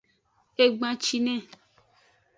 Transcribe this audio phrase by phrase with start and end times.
[0.63, 1.35] Egbancine.